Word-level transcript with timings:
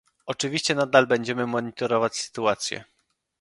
Oczywiście 0.25 0.75
nadal 0.75 1.07
będziemy 1.07 1.45
monitorować 1.47 2.17
sytuację 2.17 2.83